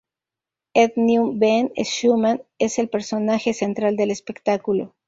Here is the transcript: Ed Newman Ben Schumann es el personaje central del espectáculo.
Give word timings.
Ed 0.83 0.93
Newman 0.95 1.37
Ben 1.37 1.71
Schumann 1.83 2.41
es 2.57 2.79
el 2.79 2.89
personaje 2.89 3.53
central 3.53 3.97
del 3.97 4.09
espectáculo. 4.09 4.95